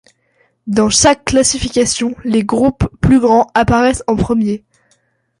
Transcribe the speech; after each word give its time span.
Dans 0.65 0.89
chaque 0.89 1.25
classification, 1.25 2.15
les 2.23 2.43
groupes 2.43 2.87
plus 3.01 3.19
grands 3.19 3.45
apparaissent 3.53 4.03
en 4.07 4.15
premier. 4.15 4.65